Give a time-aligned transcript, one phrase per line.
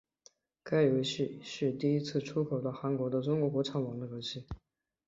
[0.63, 4.47] 该游戏是第一款出口到韩国的中国国产网络游戏。